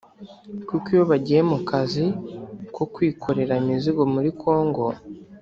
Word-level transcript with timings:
kuko 0.67 0.85
iyo 0.93 1.03
bagiye 1.11 1.41
mu 1.49 1.57
kazi 1.69 2.05
ko 2.75 2.83
kwikorera 2.93 3.53
imizigo 3.61 4.01
muri 4.13 4.29
Kongo 4.41 4.83